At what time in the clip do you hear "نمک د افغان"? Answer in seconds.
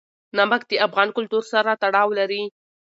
0.37-1.09